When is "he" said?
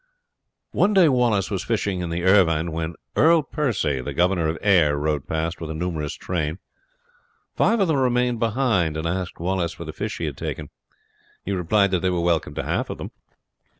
10.17-10.25, 11.45-11.51